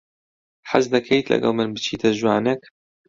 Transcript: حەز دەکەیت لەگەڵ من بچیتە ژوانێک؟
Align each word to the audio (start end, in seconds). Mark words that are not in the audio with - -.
حەز 0.71 0.85
دەکەیت 0.93 1.25
لەگەڵ 1.33 1.51
من 1.57 1.69
بچیتە 1.75 2.09
ژوانێک؟ 2.19 2.61